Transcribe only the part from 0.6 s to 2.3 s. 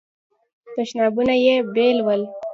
تشنابونه یې بیل ول.